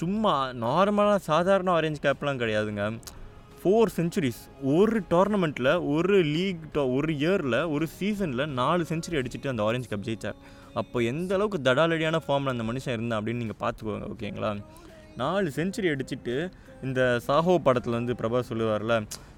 [0.02, 0.34] சும்மா
[0.66, 2.86] நார்மலாக சாதாரண ஆரஞ்ச் கேப்லாம் கிடையாதுங்க.
[3.60, 4.40] ஃபோர் செஞ்சுரிஸ்
[4.76, 6.64] ஒரு டோர்னமெண்ட்டில் ஒரு லீக்
[6.98, 10.40] ஒரு இயரில் ஒரு சீசனில் நாலு செஞ்சுரி அடிச்சுட்டு அந்த ஆரஞ்ச் கப் ஜெயித்தார்
[10.82, 14.52] அப்போ எந்த அளவுக்கு தடாலடியான ஃபார்மில் அந்த மனுஷன் இருந்தான் அப்படின்னு நீங்கள் பார்த்துக்கோங்க ஓகேங்களா
[15.22, 16.36] நாலு செஞ்சுரி அடிச்சுட்டு
[16.88, 18.94] இந்த சாஹோ படத்தில் வந்து பிரபா சொல்லுவார்ல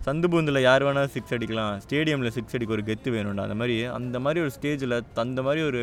[0.06, 3.44] சந்து பூந்தில் யார் வேணால் சிக்ஸ் அடிக்கலாம் ஸ்டேடியமில் சிக்ஸ் அடிக்க ஒரு கெத்து வேணும்டா.
[3.48, 5.82] அந்த மாதிரி அந்த மாதிரி ஒரு ஸ்டேஜில் அந்த மாதிரி ஒரு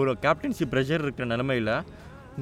[0.00, 1.72] ஒரு கேப்டன்சி ப்ரெஷர் இருக்கிற நிலமையில்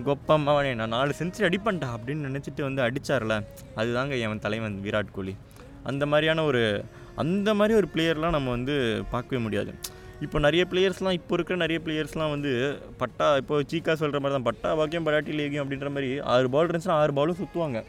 [0.09, 3.35] கொப்பம்மாவனே நான் நாலு செஞ்சுரி அடிப்பண்டா அப்படின்னு நினச்சிட்டு வந்து அடித்தார்ல
[3.81, 5.35] அதுதாங்க என் தலைவன் விராட் கோலி.
[5.91, 6.63] அந்த மாதிரியான ஒரு
[7.23, 8.75] அந்த மாதிரி ஒரு பிளேயர்லாம் நம்ம வந்து
[9.15, 9.73] பார்க்கவே முடியாது.
[10.25, 12.51] இப்போ நிறைய பிளேயர்ஸ்லாம் இப்போ இருக்கிற நிறைய பிளேயர்ஸ்லாம் வந்து
[13.01, 16.99] பட்டா இப்போ சீக்கா சொல்கிற மாதிரி தான் பட்டா வாக்கியம் படாட்டி லேகியம் அப்படின்ற மாதிரி ஆறு பால் இருந்துச்சுன்னா
[17.03, 17.81] ஆறு பாலும் சுற்றுவாங்க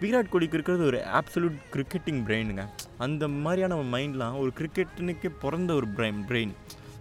[0.00, 2.62] விராட் கோலிக்கு இருக்கிறது ஒரு ஆப்சலூட் கிரிக்கெட்டிங் பிரெயினுங்க
[2.98, 6.52] அந்த மாதிரியான மைண்ட்லாம் ஒரு கிரிக்கெட்டுனுக்கே பிறந்த ஒரு பிரெயின் பிரெயின்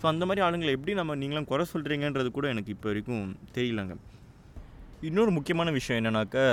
[0.01, 3.95] ஸோ அந்த மாதிரி ஆளுங்களை எப்படி நம்ம நீங்களாம் குறை சொல்கிறீங்கன்றது கூட எனக்கு இப்போ வரைக்கும் தெரியலங்க.
[5.07, 6.45] இன்னொரு முக்கியமான விஷயம் என்னன்னாக்கா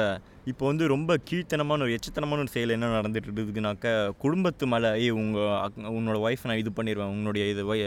[0.50, 3.92] இப்போ வந்து ரொம்ப கீழ்த்தனமான ஒரு எச்சத்தனமான ஒரு செயல் என்ன நடந்துட்டு இருக்குதுனாக்கா
[4.24, 7.84] குடும்பத்து மேலே ஏய் உங்கள் உன்னோட ஒய்ஃப் நான் இது பண்ணிடுவேன் உங்களுடைய இது ஒய்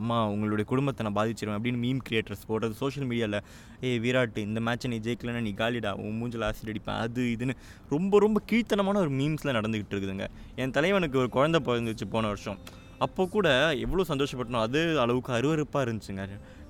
[0.00, 3.40] அம்மா உங்களுடைய குடும்பத்தை நான் பாதிச்சிருவேன் அப்படின்னு மீம் கிரியேட்டர்ஸ் போடுறது சோஷியல் மீடியாவில்
[3.88, 7.56] ஏய் விராட் இந்த மேட்ச்சை நீ ஜெயிக்கலன்னா நீ காலிடா உன் மூஞ்சில் ஆசிட் அடிப்பேன் அது இதுன்னு
[7.96, 10.28] ரொம்ப ரொம்ப கீழ்த்தனமான ஒரு மீம்ஸில் நடந்துக்கிட்டு இருக்குதுங்க.
[10.54, 12.60] என் தலைவனுக்கு ஒரு குழந்தை பிறந்துச்சு போன வருஷம்.
[13.04, 13.48] அப்போ கூட
[13.84, 16.24] எவ்வளோ சந்தோஷப்பட்டனோ அது அளவுக்கு அருவருப்பாக இருந்துச்சுங்க.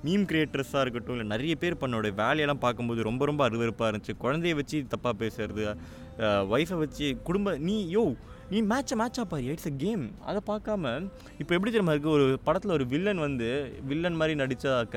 [0.06, 4.14] மீம் கிரியேட்டர்ஸாக இருக்கட்டும் இல்லை நிறைய பேர் பண்ணோட வேலையெல்லாம் பார்க்கும்போது ரொம்ப ரொம்ப அருவருப்பாக இருந்துச்சு.
[4.24, 5.64] குழந்தைய வச்சு தப்பாக பேசுறது
[6.54, 8.04] ஒய்ஃபை வச்சு குடும்ப நீ யோ
[8.52, 10.92] நீ மேட்சை மேட்சாக பாரு இட்ஸ் அ கேம் அதை பார்க்காம
[11.40, 13.48] இப்போ எப்படி தெரியுமா இருக்குது ஒரு படத்தில் ஒரு வில்லன் வந்து
[13.90, 14.96] வில்லன் மாதிரி நடித்ததாக்க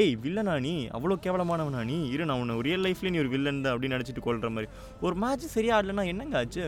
[0.00, 0.74] ஏய் வில்லனா நீ?
[0.96, 1.98] அவ்வளோ கேவலமானவனா நீ?
[2.14, 4.70] இரு நான் உன்னை ரியல் லைஃப்லேயே நீ ஒரு வில்லன் தான் அப்படின்னு நினச்சிட்டு கொள்கிற மாதிரி.
[5.06, 6.64] ஒரு மேட்ச் சரியாக ஆடலைன்னா என்னங்க ஆச்சு?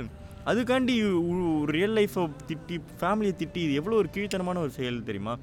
[0.46, 0.94] அதுக்காண்டி
[1.76, 5.38] ரியல் லைஃப்பை திட்டி ஃபேமிலியை திட்டி இது எவ்வளோ ஒரு கீழ்த்தனமான ஒரு செயல் தெரியுமா?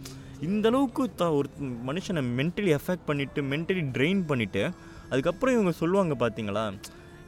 [0.48, 1.50] இந்தளவுக்கு த ஒரு
[1.90, 4.64] மனுஷனை மென்டலி எஃபெக்ட் பண்ணிவிட்டு மென்டலி ட்ரெயின் பண்ணிவிட்டு
[5.10, 6.66] அதுக்கப்புறம் இவங்க சொல்லுவாங்க பார்த்தீங்களா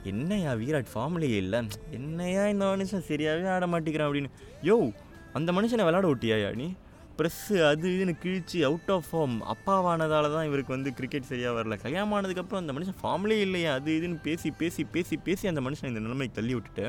[0.03, 1.59] என்னையா விராட் ஃபார்ம்லேயே இல்லை.
[1.91, 4.29] என்னையா இந்த மனுஷன் சரியாகவே ஆட மாட்டேங்கிறான் அப்படின்னு.
[4.69, 4.91] யோ
[5.33, 6.73] அந்த மனுஷனை விளையாட யா நீ?
[7.17, 11.75] ப்ரெஸ்ஸு அது இதுன்னு கிழிச்சு அவுட் ஆஃப் ஃபார்ம் அப்பாவானதால தான் இவருக்கு வந்து கிரிக்கெட் சரியாக வரல.
[11.85, 13.73] கல்யாணம் ஆனதுக்கப்புறம் அந்த மனுஷன் ஃபார்ம்லேயே இல்லையா?
[13.73, 16.85] அது இதுன்னு பேசி பேசி பேசி பேசி அந்த மனுஷன் இந்த நிலைமைக்கு தள்ளி விட்டுட்டு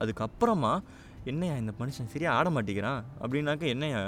[0.00, 0.74] அதுக்கப்புறமா
[1.30, 3.02] என்னையா இந்த மனுஷன் சரியாக ஆட மாட்டேங்கிறான்?
[3.22, 4.00] அப்படின்னாக்க என்னையா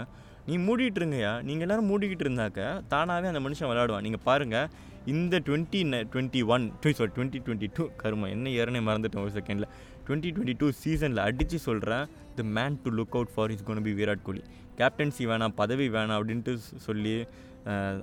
[0.48, 1.30] நீ மூடிட்டு இருங்கய்யா.
[1.48, 2.60] நீங்கள் எல்லோரும் மூடிக்கிட்டு இருந்தாக்க
[2.92, 4.04] தானாகவே அந்த மனுஷன் விளையாடுவான்.
[4.06, 4.68] நீங்கள் பாருங்கள்
[5.12, 5.80] இந்த twenty
[6.12, 9.68] twenty one sorry twenty twenty two கருமா என்ன ஏறனே மறந்துட்டேன் ஒரு செகண்டில்
[10.06, 12.04] டுவெண்ட்டி டுவெண்ட்டி டூ சீசனில் அடித்து சொல்கிறேன்
[12.38, 14.42] the man to look out for is gonna be Virat Kohli
[14.80, 16.54] captaincy வேணாம் பதவி வேணாம் அப்படின்ட்டு
[16.86, 17.16] சொல்லி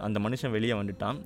[0.08, 1.20] அந்த மனுஷன் வெளியே வந்துட்டான்.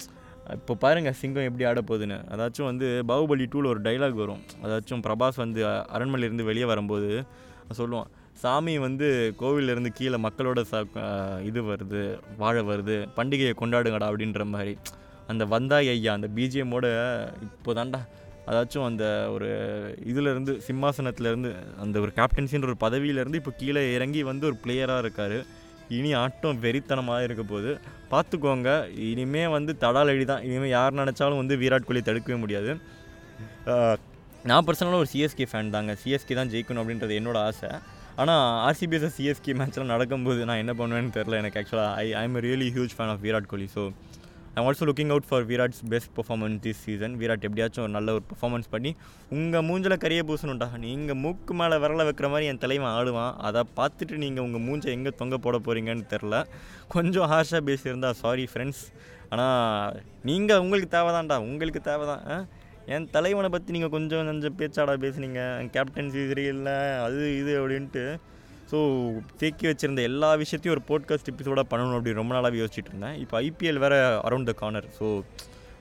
[0.54, 4.42] இப்போ பாருங்கள் சிங்கம் எப்படி ஆட போகுதுன்னு அதாச்சும் வந்து பாகுபலி டூவில் ஒரு டைலாக் வரும்.
[4.66, 5.62] அதாச்சும் பிரபாஸ் வந்து
[5.96, 7.10] அரண்மனையிலேருந்து வெளியே வரும்போது
[7.80, 9.08] சொல்லுவான் சாமி வந்து
[9.42, 10.82] கோவிலேருந்து கீழே மக்களோட ச
[11.50, 12.02] இது வருது
[12.42, 14.74] வாழ வருது பண்டிகையை கொண்டாடுங்கடா அப்படின்ற மாதிரி.
[15.32, 16.88] அந்த வந்தாய் ஐயா அந்த பிஜிஎம்மோட
[17.48, 18.02] இப்போ தாண்டா
[18.50, 19.06] அதாச்சும் அந்த
[19.36, 19.48] ஒரு
[20.12, 21.52] இதிலேருந்து சிம்மாசனத்துலேருந்து
[21.84, 25.38] அந்த ஒரு கேப்டன்சின்ற ஒரு பதவியிலேருந்து இப்போ கீழே இறங்கி வந்து ஒரு பிளேயராக இருக்கார்.
[25.98, 27.72] இனி ஆட்டம் வெறித்தனமாக இருக்க போது
[28.12, 28.70] பார்த்துக்கோங்க
[29.10, 30.44] இனிமேல் வந்து தடாலடி தான்.
[30.48, 32.72] இனிமேல் யார் நினச்சாலும் வந்து விராட் கோலி தடுக்கவே முடியாது.
[34.50, 35.94] நான் பர்சனலாக ஒரு சிஎஸ்கே ஃபேன் தாங்க.
[36.02, 37.72] சிஎஸ்கே தான் ஜெயிக்கணும் அப்படின்றது என்னோட ஆசை.
[38.22, 42.68] ஆனால் ஆர்சிபிஎஸ் சிஎஸ்கே மேட்ச்லாம் நடக்கும்போது நான் என்ன பண்ணுவேன்னு தெரில எனக்கு ஆக்சுவலாக I I am really
[42.76, 43.84] huge fan of Virat Kohli so
[44.60, 48.24] I'm also looking out for Virat's best performance this season Virat எப்படியாச்சும் ஒரு நல்ல ஒரு
[48.30, 48.92] பர்ஃபார்மன்ஸ் பண்ணி
[49.38, 50.22] உங்கள் மூஞ்சில் கரிய
[50.84, 53.34] நீ நீங்கள் மூக்கு மேலே விரல வைக்கிற மாதிரி என் தலைவன் ஆடுவான்.
[53.48, 56.38] அதை பார்த்துட்டு நீங்கள் உங்கள் மூஞ்சை எங்கே தொங்க போட போகிறீங்கன்னு தெரில
[56.96, 58.84] கொஞ்சம் ஹார்ஷாக பேசியிருந்தா சாரி ஃப்ரெண்ட்ஸ்
[59.30, 62.48] ஆனால் நீங்கள் உங்களுக்கு தேவைதான்டா உங்களுக்கு தேவை தான்
[62.96, 65.42] என் தலைவனை பற்றி நீங்கள் கொஞ்சம் கொஞ்சம் பேச்சாடா பேசுனீங்க.
[65.76, 66.78] கேப்டன்சி சரியில்லை.
[67.06, 68.06] அது இது அப்படின்ட்டு
[68.72, 68.78] ஸோ
[69.42, 73.18] தேக்கி வச்சுருந்த எல்லா விஷயத்தையும் ஒரு போட்காஸ்ட் எபிசோடாக பண்ணணும் அப்படி ரொம்ப நாளாக யோசிச்சுட்டு இருந்தேன்.
[73.24, 73.98] இப்போ ஐபிஎல் வேறு
[74.28, 75.08] around the corner so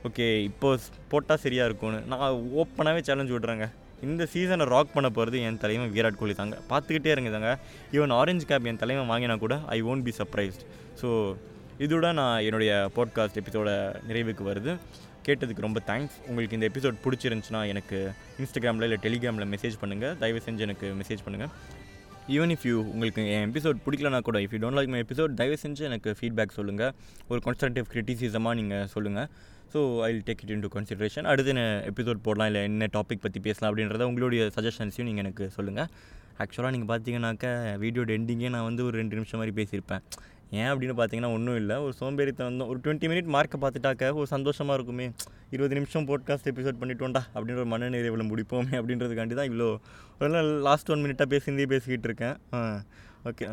[0.08, 0.68] okay இப்போ
[1.12, 2.00] போட்டால் சரியாக இருக்கும்னு.
[2.12, 2.24] நான்
[2.62, 3.66] ஓப்பனாகவே சேலஞ்ச் விட்றேங்க.
[4.06, 6.56] இந்த சீசனை ராக் பண்ண போகிறது என் தலைவன் விராட் கோலி தாங்க.
[6.70, 7.50] பார்த்துக்கிட்டே இருங்க தாங்க
[7.96, 10.64] ஈவன் ஆரஞ்சு கேப் என் தலைவன் வாங்கினா கூட I won't be surprised
[11.02, 11.08] so
[11.84, 13.70] இதோட நான் என்னுடைய பாட்காஸ்ட் எபிசோட
[14.08, 14.74] நிறைவுக்கு வருது.
[15.26, 17.98] கேட்டதுக்கு ரொம்ப தேங்க்ஸ் உங்களுக்கு இந்த எபிசோட் பிடிச்சிருந்துச்சுன்னா எனக்கு
[18.40, 21.52] இன்ஸ்டாகிராமில் இல்லை டெலிகிராமில் மெசேஜ் பண்ணுங்கள் தயவு செஞ்சு எனக்கு மெசேஜ் பண்ணுங்கள்
[22.32, 25.56] ஈவன் இஃப் யூ உங்களுக்கு என் எபிசோட் பிடிக்கலனா கூட if you don't like my episode தயவு
[25.62, 26.92] செஞ்சு எனக்கு ஃபீட்பேக் சொல்லுங்கள்
[27.28, 29.28] ஒரு கன்ஸ்ட்ரக்டிவ் கிரிட்டிசிசமாக நீங்கள் சொல்லுங்கள்
[29.72, 33.40] so I will take it into consideration அடுத்து என்ன எபிசோட் போடலாம் இல்லை என்ன டாபிக் பற்றி
[33.40, 35.90] பேசலாம் அப்படின்றத உங்களுடைய சஜஷன்ஸையும் நீங்கள் எனக்கு சொல்லுங்கள்
[36.42, 37.50] ஆக்சுவலாக நீங்கள் பார்த்தீங்கன்னாக்கா
[37.82, 40.02] வீடியோட எண்டிங்கே நான் வந்து ஒரு ரெண்டு நிமிஷம் மாதிரி பேசியிருப்பேன்.
[40.60, 41.76] ஏன் அப்படின்னு பார்த்தீங்கன்னா ஒன்றும் இல்லை.
[41.84, 45.06] ஒரு சோம்பேறித்தனம் தான் ஒரு டுவெண்ட்டி மினிட் மார்க்கை பார்த்துட்டாக்க ஒரு சந்தோஷமாக இருக்குமே.
[45.54, 49.68] இருபது நிமிஷம் போட்காஸ்ட் எபிசோட் பண்ணிட்டோம்டா அப்படின்ற ஒரு மனநிறைவில் முடிப்போமே அப்படின்றதுக்காண்டி தான் இவ்வளோ
[50.20, 52.36] ஒரு லாஸ்ட் ஒன் மினிட்டாக பேசியிருந்தே பேசிக்கிட்டு இருக்கேன்.
[53.30, 53.44] ஓகே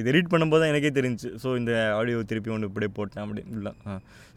[0.00, 1.30] இது ரீட் பண்ணும்போது தான் எனக்கே தெரிஞ்சு.
[1.42, 3.72] ஸோ இந்த ஆடியோ திருப்பி ஒன்று இப்படியே போட்டேன் அப்படி இல்லை.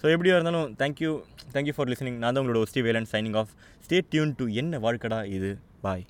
[0.02, 1.12] ஸோ எப்படியா இருந்தாலும் தேங்க்யூ
[1.54, 3.54] தேங்க்யூ ஃபார் லிசனிங் நான் தான் உங்களோட ஒஸ்டி Velan signing off
[3.86, 5.52] stay tuned to என்ன வாழ்க்கடா இது?
[5.86, 6.06] பாய்